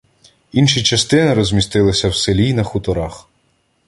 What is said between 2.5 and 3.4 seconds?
на хуторах.